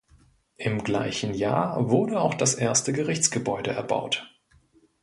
Im 0.57 0.83
gleichen 0.83 1.35
Jahr 1.35 1.91
wurde 1.91 2.21
auch 2.21 2.33
das 2.33 2.55
erste 2.55 2.91
Gerichtsgebäude 2.91 3.69
erbaut. 3.69 4.27